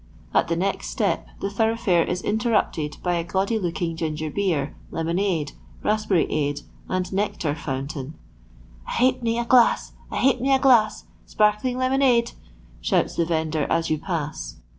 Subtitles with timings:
[0.33, 5.51] At the next Btep the thoroughfare is interrupted by a gaudy Woking ginger beer, lemonade,
[5.83, 8.15] raspberryade, and* nectar fountain;''
[8.87, 12.31] a halfpenny a glass, a halfpenny t glass, sparkling lemonade!"
[12.81, 14.55] shouts the vendor u you pass.